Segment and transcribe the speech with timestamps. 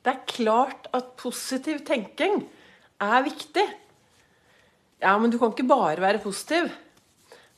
[0.00, 2.46] Det er klart at positiv tenking
[3.04, 3.66] er viktig.
[5.00, 6.70] Ja, men du kan ikke bare være positiv.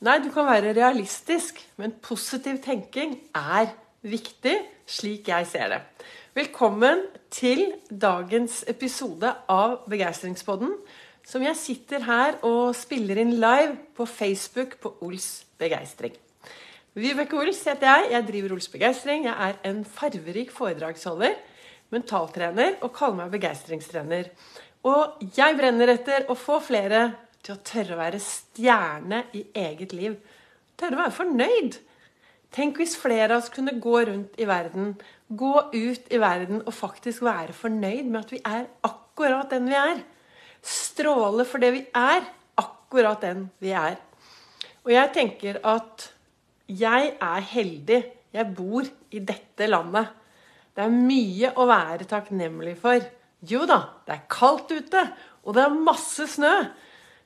[0.03, 3.71] Nei, du kan være realistisk, men positiv tenking er
[4.03, 5.79] viktig, slik jeg ser det.
[6.35, 10.75] Velkommen til dagens episode av Begeistringspodden,
[11.23, 16.19] som jeg sitter her og spiller inn live på Facebook på Ols Begeistring.
[16.93, 18.11] Vibeke Ols heter jeg.
[18.17, 19.23] Jeg driver Ols Begeistring.
[19.29, 21.39] Jeg er en farverik foredragsholder,
[21.93, 24.29] mentaltrener og kaller meg begeistringstrener.
[24.89, 27.05] Og jeg brenner etter å få flere
[27.43, 30.15] til å tørre å være stjerne i eget liv.
[30.79, 31.77] Tørre å være fornøyd.
[32.53, 34.93] Tenk hvis flere av oss kunne gå rundt i verden,
[35.33, 39.77] gå ut i verden og faktisk være fornøyd med at vi er akkurat den vi
[39.79, 40.03] er.
[40.63, 42.27] Stråle for det vi er,
[42.61, 43.97] akkurat den vi er.
[44.83, 46.09] Og jeg tenker at
[46.67, 48.01] jeg er heldig.
[48.33, 50.11] Jeg bor i dette landet.
[50.73, 53.03] Det er mye å være takknemlig for.
[53.45, 55.03] Jo da, det er kaldt ute,
[55.43, 56.53] og det er masse snø.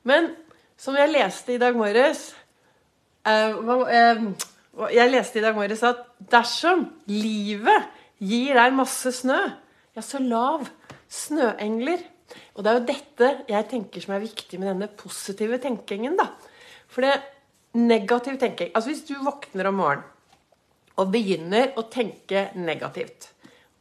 [0.08, 0.32] Men
[0.80, 2.30] som jeg leste i dag morges
[3.26, 4.20] eh,
[4.94, 7.88] Jeg leste i dag morges at dersom livet
[8.22, 9.40] gir deg masse snø,
[9.98, 10.68] ja, så lav
[11.10, 12.04] snøengler.
[12.58, 16.18] Og det er jo dette jeg tenker som er viktig med denne positive tenkingen.
[16.20, 16.30] da.
[16.92, 17.16] For det
[17.78, 20.14] negativ tenking Altså hvis du våkner om morgenen
[20.98, 23.30] og begynner å tenke negativt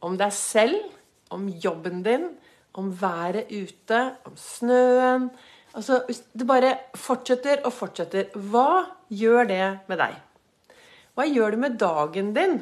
[0.01, 0.79] om deg selv,
[1.33, 2.29] om jobben din,
[2.77, 5.29] om været ute, om snøen,
[5.77, 6.01] Altså,
[6.33, 8.31] Det bare fortsetter og fortsetter.
[8.33, 10.15] Hva gjør det med deg?
[11.13, 12.57] Hva gjør det med dagen din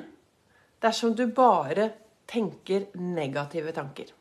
[0.84, 1.92] dersom du bare
[2.28, 4.12] tenker negative tanker?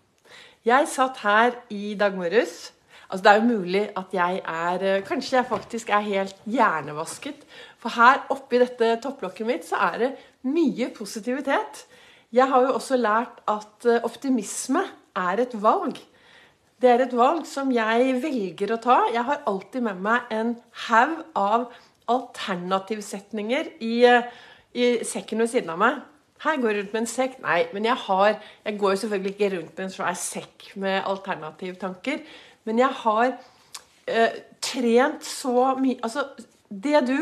[0.65, 2.73] Jeg satt her i dag morges.
[3.11, 7.43] Altså, det er jo mulig at jeg er Kanskje jeg faktisk er helt hjernevasket.
[7.78, 10.12] For her oppi dette topplokket mitt så er det
[10.47, 11.87] mye positivitet.
[12.35, 14.83] Jeg har jo også lært at eh, optimisme
[15.15, 16.01] er et valg.
[16.83, 18.97] Det er et valg som jeg velger å ta.
[19.15, 20.57] Jeg har alltid med meg en
[20.89, 21.69] haug av
[22.11, 23.94] alternativsetninger i,
[24.75, 26.00] i, sekken ved siden av meg.
[26.44, 27.37] Her går jeg rundt med en sekk.
[27.44, 28.34] Nei, men jeg har
[28.65, 32.25] Jeg går jo selvfølgelig ikke rundt med en svær sekk med alternativtanker.
[32.65, 33.28] Men jeg har
[34.11, 36.27] eh, trent så mye Altså,
[36.69, 37.19] det du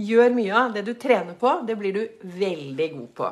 [0.00, 3.30] gjør mye av, det du trener på, det blir du veldig god på.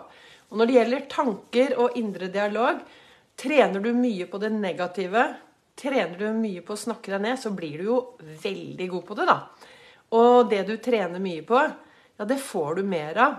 [0.53, 2.83] Og når det gjelder tanker og indre dialog,
[3.41, 5.31] trener du mye på det negative
[5.73, 9.15] Trener du mye på å snakke deg ned, så blir du jo veldig god på
[9.17, 9.37] det, da.
[10.13, 11.63] Og det du trener mye på,
[12.19, 13.39] ja, det får du mer av.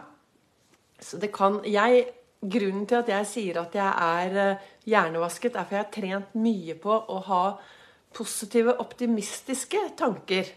[0.98, 2.08] Så det kan jeg
[2.44, 6.34] Grunnen til at jeg sier at jeg er eh, hjernevasket, er for jeg har trent
[6.36, 7.44] mye på å ha
[8.12, 10.50] positive, optimistiske tanker.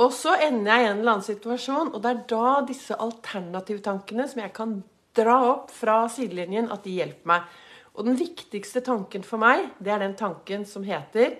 [0.00, 4.24] Og så ender jeg i en eller annen situasjon, og det er da disse alternativtankene
[4.30, 4.72] som jeg kan
[5.16, 7.46] dra opp fra sidelinjen, at de hjelper meg.
[7.92, 11.36] Og den viktigste tanken for meg, det er den tanken som heter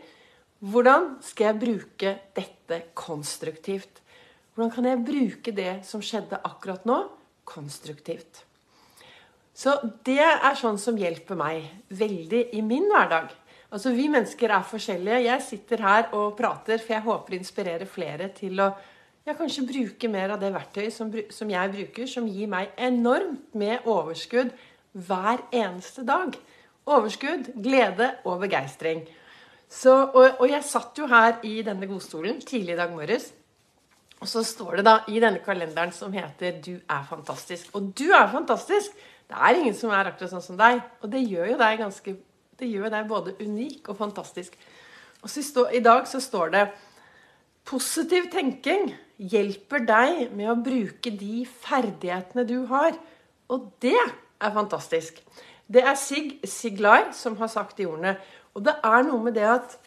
[0.62, 3.98] Hvordan skal jeg bruke dette konstruktivt?
[4.54, 7.00] Hvordan kan jeg bruke det som skjedde akkurat nå,
[7.48, 8.44] konstruktivt?
[9.56, 9.74] Så
[10.06, 13.32] det er sånn som hjelper meg veldig i min hverdag.
[13.72, 15.24] Altså, Vi mennesker er forskjellige.
[15.24, 18.70] Jeg sitter her og prater, for jeg håper å inspirere flere til å
[19.26, 23.54] ja, kanskje bruke mer av det verktøyet som, som jeg bruker, som gir meg enormt
[23.58, 24.50] med overskudd
[24.92, 26.34] hver eneste dag.
[26.90, 29.04] Overskudd, glede og begeistring.
[29.86, 33.30] Og, og, jeg satt jo her i denne godstolen tidlig i dag morges.
[34.22, 37.70] Og så står det da i denne kalenderen som heter 'Du er fantastisk'.
[37.74, 38.90] Og du er fantastisk!
[39.28, 40.82] Det er ingen som er akkurat sånn som deg.
[41.02, 42.16] Og det gjør jo deg ganske
[42.58, 44.52] Det gjør deg både unik og fantastisk.
[45.22, 46.68] Og så I dag så står det
[47.68, 52.96] Positiv tenking hjelper deg med å bruke de ferdighetene du har.
[53.52, 55.20] Og det er fantastisk.
[55.72, 58.16] Det er Sig Siglar som har sagt de ordene.
[58.52, 59.78] Og det er noe med det at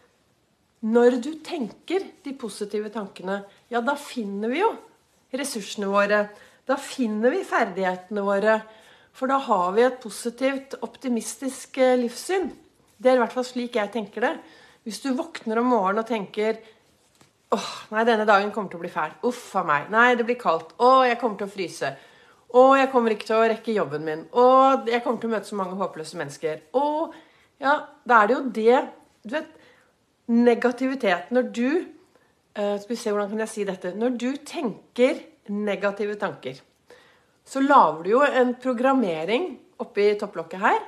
[0.86, 3.42] når du tenker de positive tankene,
[3.74, 4.72] ja, da finner vi jo
[5.36, 6.26] ressursene våre.
[6.66, 8.60] Da finner vi ferdighetene våre.
[9.16, 12.50] For da har vi et positivt, optimistisk eh, livssyn.
[12.98, 14.34] Det er i hvert fall slik jeg tenker det.
[14.86, 16.60] Hvis du våkner om morgenen og tenker
[17.54, 19.14] åh, nei, denne dagen kommer til å bli fæl.
[19.28, 19.90] Uff a meg.
[19.94, 20.74] Nei, det blir kaldt.
[20.82, 21.92] Å, jeg kommer til å fryse.
[22.56, 24.24] Og jeg kommer ikke til å rekke jobben min.
[24.32, 24.46] Å,
[24.88, 26.64] jeg kommer til å møte så mange håpløse mennesker.
[26.78, 26.86] Å,
[27.64, 27.76] ja,
[28.08, 28.80] da er det jo det
[29.26, 29.52] Du vet,
[30.28, 33.94] negativitet Når du uh, Skal vi se, hvordan kan jeg si dette?
[33.96, 36.58] Når du tenker negative tanker,
[37.46, 40.80] så lager du jo en programmering oppi topplokket her.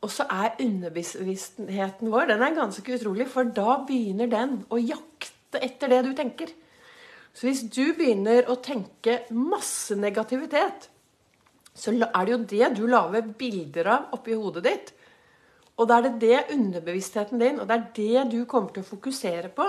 [0.00, 5.33] Og så er underbevisstheten vår den er ganske utrolig, for da begynner den å jakte
[5.62, 6.50] etter det du tenker.
[7.34, 10.88] Så hvis du begynner å tenke masse negativitet,
[11.74, 14.92] så er det jo det du lager bilder av oppi hodet ditt.
[15.74, 18.90] Og da er det det underbevisstheten din, og det er det du kommer til å
[18.92, 19.66] fokusere på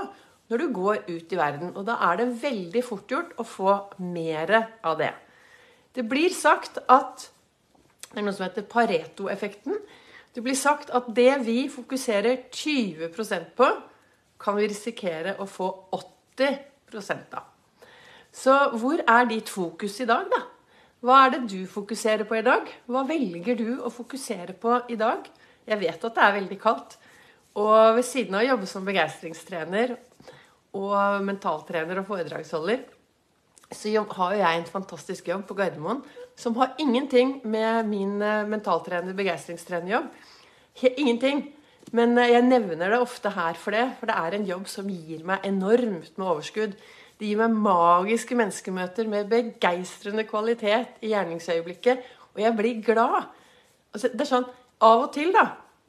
[0.52, 1.72] når du går ut i verden.
[1.74, 4.54] Og da er det veldig fort gjort å få mer
[4.86, 5.14] av det.
[5.96, 7.32] Det blir sagt at
[8.16, 9.74] Det er noe som heter Pareto-effekten.
[10.32, 13.68] Det blir sagt at det vi fokuserer 20% på,
[14.46, 16.60] kan vi risikere å få 80
[17.34, 17.48] av.
[18.36, 20.44] Så hvor er ditt fokus i dag, da?
[21.06, 22.70] Hva er det du fokuserer på i dag?
[22.90, 25.26] Hva velger du å fokusere på i dag?
[25.66, 26.98] Jeg vet at det er veldig kaldt.
[27.56, 29.96] Og ved siden av å jobbe som begeistringstrener
[30.76, 32.84] og mentaltrener og foredragsholder,
[33.72, 36.04] så har jeg en fantastisk jobb på Gardermoen
[36.38, 40.10] som har ingenting med min eh, mentaltrener, begeistringstrenerjobb.
[40.98, 41.55] Ingenting.
[41.94, 44.90] Men eh, jeg nevner det ofte her for det, for det er en jobb som
[44.90, 46.76] gir meg enormt med overskudd.
[47.16, 52.04] Det gir meg magiske menneskemøter med begeistrende kvalitet i gjerningsøyeblikket.
[52.36, 53.30] Og jeg blir glad.
[53.94, 54.54] Altså, det er sånn,
[54.84, 55.46] Av og til, da,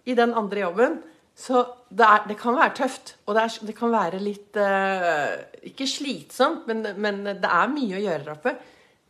[0.06, 0.92] i den andre jobben,
[1.36, 3.16] så det, er, det, kan være tøft.
[3.26, 5.34] Og det, er, det kan være litt uh,
[5.66, 8.54] Ikke slitsomt, men, men, det er mye å gjøre der oppe.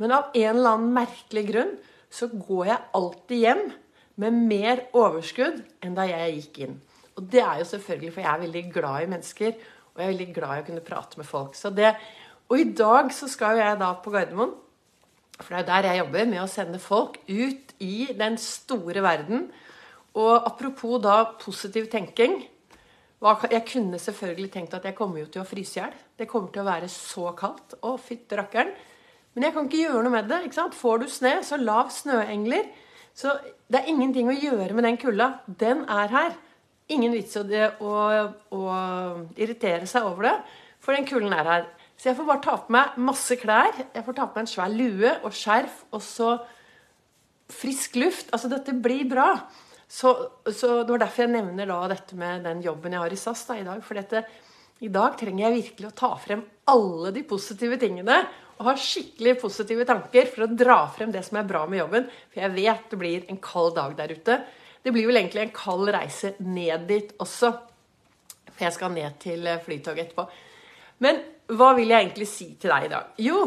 [0.00, 1.74] Men av en eller annen merkelig grunn
[2.12, 3.62] så går jeg alltid hjem
[4.20, 6.76] med mer overskudd enn da jeg gikk inn.
[7.16, 9.58] Og det er jo selvfølgelig for jeg er veldig glad i mennesker,
[9.92, 11.56] og jeg er veldig glad i å kunne prate med folk.
[11.76, 11.92] Det,
[12.48, 14.56] og i dag så skal jo jeg da på Gardermoen,
[15.36, 19.04] for det er jo der jeg jobber, med å sende folk ut i den store
[19.04, 19.48] verden
[20.16, 22.46] og apropos da positiv tenking
[23.26, 25.92] Jeg kunne selvfølgelig tenkt at jeg kommer jo til å fryse i hjel.
[26.18, 27.74] Det kommer til å være så kaldt.
[27.82, 28.70] Å, fytti rakkeren.
[29.34, 30.42] Men jeg kan ikke gjøre noe med det.
[30.44, 30.76] ikke sant?
[30.76, 32.68] Får du snø, så lav snøengler.
[33.16, 33.32] Så
[33.72, 35.30] det er ingenting å gjøre med den kulda.
[35.48, 36.34] Den er her.
[36.92, 37.94] Ingen vits i å,
[38.54, 38.64] å,
[39.34, 40.34] irritere seg over det,
[40.78, 41.64] for den kulden er her.
[41.96, 43.72] Så jeg får bare ta på meg masse klær.
[43.94, 46.34] Jeg får ta på meg en svær lue og skjerf og så
[47.50, 48.28] frisk luft.
[48.36, 49.30] Altså, dette blir bra.
[49.88, 50.12] Så,
[50.50, 53.46] så, Det var derfor jeg nevner da dette med den jobben jeg har i SAS
[53.48, 53.80] da, i dag.
[53.86, 54.22] For dette,
[54.84, 58.20] i dag trenger jeg virkelig å ta frem alle de positive tingene.
[58.56, 62.06] Og har skikkelig positive tanker for å dra frem det som er bra med jobben.
[62.32, 64.38] For jeg vet det blir en kald dag der ute.
[64.82, 67.52] Det blir vel egentlig en kald reise ned dit også.
[68.52, 70.24] For jeg skal ned til eh, Flytoget etterpå.
[71.04, 71.20] Men
[71.52, 73.10] hva vil jeg egentlig si til deg i dag?
[73.20, 73.40] Jo,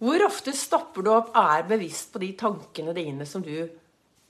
[0.00, 3.54] hvor ofte stopper du opp og er bevisst på de tankene dine som du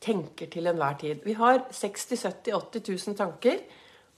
[0.03, 1.23] tenker til enhver tid.
[1.25, 3.63] Vi har 60 70 80 000 tanker.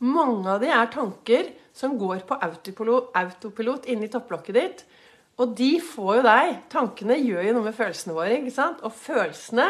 [0.05, 4.85] Mange av de er tanker som går på autopilot, autopilot inni topplokket ditt.
[5.39, 6.57] Og de får jo deg.
[6.73, 8.41] Tankene gjør jo noe med følelsene våre.
[8.41, 8.83] ikke sant?
[8.83, 9.69] Og følelsene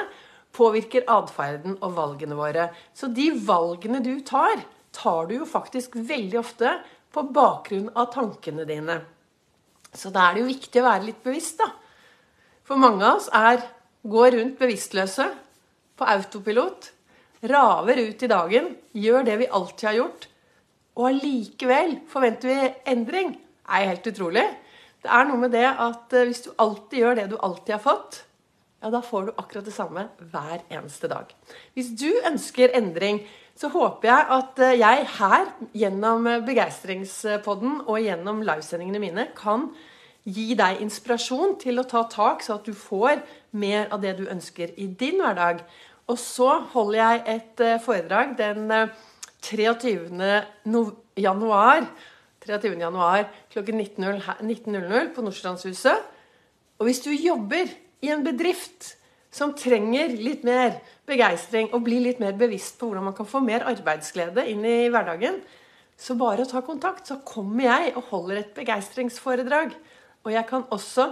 [0.56, 2.70] påvirker atferden og valgene våre.
[2.96, 4.62] Så de valgene du tar,
[4.96, 6.78] tar du jo faktisk veldig ofte
[7.12, 9.02] på bakgrunn av tankene dine.
[9.94, 11.70] Så da er det jo viktig å være litt bevisst, da.
[12.68, 13.62] For mange av oss er,
[14.08, 15.24] går rundt bevisstløse
[15.98, 16.90] på autopilot,
[17.48, 20.28] raver ut i dagen, gjør det vi alltid har gjort,
[20.98, 23.36] og allikevel forventer vi endring,
[23.68, 24.44] er helt utrolig.
[25.04, 27.84] Det er noe med det at eh, hvis du alltid gjør det du alltid har
[27.84, 28.22] fått,
[28.78, 31.30] ja, da får du akkurat det samme hver eneste dag.
[31.74, 33.24] Hvis du ønsker endring,
[33.58, 39.70] så håper jeg at eh, jeg her, gjennom Begeistringspodden og gjennom livesendingene mine, kan
[40.28, 43.22] gi deg inspirasjon til å ta tak, så at du får
[43.58, 45.62] mer av det du ønsker i din hverdag.
[46.08, 48.70] Og så holder jeg et eh, foredrag den
[49.44, 50.12] 23.
[50.24, 51.88] Eh, januar,
[52.46, 52.78] 23.
[52.80, 53.26] januar
[53.58, 56.06] klokken 19.00 på Nordstrandshuset.
[56.78, 58.94] Og hvis du jobber i en bedrift
[59.34, 63.42] som trenger litt mer begeistring og blir litt mer bevisst på hvordan man kan få
[63.44, 65.42] mer arbeidsglede inn i hverdagen,
[65.98, 69.74] så bare ta kontakt, så kommer jeg og holder et begeistringsforedrag.
[70.24, 71.10] Og jeg kan også,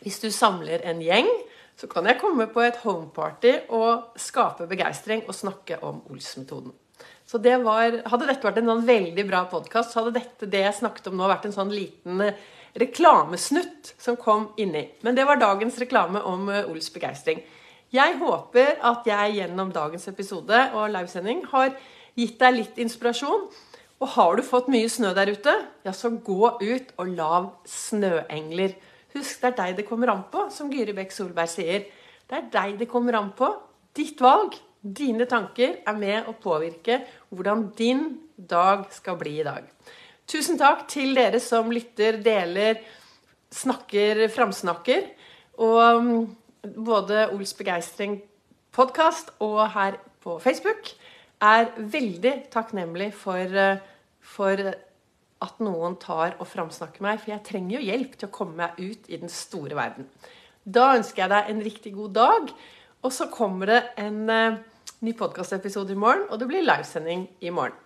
[0.00, 1.30] hvis du samler en gjeng
[1.76, 6.72] så kan jeg komme på et homeparty og skape begeistring og snakke om Ols-metoden.
[7.36, 10.62] Så det var, Hadde dette vært en sånn veldig bra podkast, så hadde dette det
[10.62, 12.38] jeg snakket om nå, vært en sånn liten eh,
[12.80, 14.86] reklamesnutt som kom inni.
[15.04, 17.42] Men det var dagens reklame om eh, Ols begeistring.
[17.92, 21.74] Jeg håper at jeg gjennom dagens episode og livesending har
[22.16, 23.44] gitt deg litt inspirasjon.
[24.00, 28.78] Og har du fått mye snø der ute, ja, så gå ut og lav snøengler.
[29.12, 31.84] Husk, det er deg det kommer an på, som Gyri Bekk Solberg sier.
[32.24, 33.52] Det er deg det kommer an på.
[33.92, 34.56] Ditt valg,
[34.94, 37.00] dine tanker, er med å påvirke
[37.30, 38.04] hvordan din
[38.36, 39.66] dag skal bli i dag.
[40.26, 42.80] Tusen takk til dere som lytter, deler,
[43.54, 45.04] snakker, framsnakker.
[45.62, 46.08] Og um,
[46.62, 48.18] både Ols begeistring
[48.74, 50.90] podkast og her på Facebook
[51.44, 53.78] er veldig takknemlig for, uh,
[54.20, 54.60] for
[55.46, 58.80] at noen tar og framsnakker meg, for jeg trenger jo hjelp til å komme meg
[58.80, 60.08] ut i den store verden.
[60.64, 62.50] Da ønsker jeg deg en riktig god dag,
[63.04, 64.58] og så kommer det en uh,
[65.06, 67.85] ny podkastepisode i morgen, og det blir livesending i morgen.